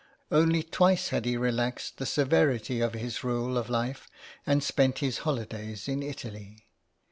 Only 0.31 0.63
twice 0.63 1.09
had 1.09 1.25
he 1.25 1.37
relaxed 1.37 1.97
the 1.99 2.07
severity 2.07 2.81
of 2.81 2.95
his 2.95 3.23
rule 3.23 3.55
of 3.55 3.69
life 3.69 4.07
and 4.47 4.63
spent 4.63 4.97
his 4.97 5.19
holidays 5.19 5.87
in 5.87 6.01
Italy. 6.01 6.65